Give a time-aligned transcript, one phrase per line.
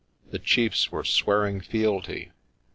[0.31, 2.31] The chiefs were swearing fealty.